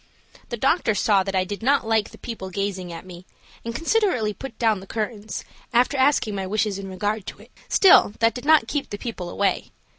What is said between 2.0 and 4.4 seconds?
the people gazing at me, and considerately